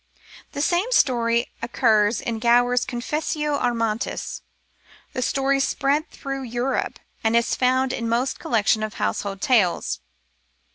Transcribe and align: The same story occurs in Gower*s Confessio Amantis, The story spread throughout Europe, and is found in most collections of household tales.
The 0.53 0.63
same 0.63 0.91
story 0.91 1.45
occurs 1.61 2.21
in 2.21 2.39
Gower*s 2.39 2.85
Confessio 2.87 3.59
Amantis, 3.61 4.41
The 5.13 5.21
story 5.21 5.59
spread 5.59 6.09
throughout 6.09 6.49
Europe, 6.51 6.97
and 7.23 7.35
is 7.35 7.53
found 7.53 7.93
in 7.93 8.09
most 8.09 8.39
collections 8.39 8.83
of 8.83 8.95
household 8.95 9.41
tales. 9.41 9.99